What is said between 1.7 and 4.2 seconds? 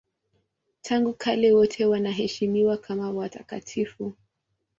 wanaheshimiwa kama watakatifu.